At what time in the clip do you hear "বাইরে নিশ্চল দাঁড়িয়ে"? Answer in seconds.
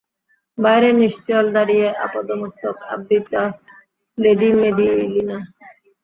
0.57-1.87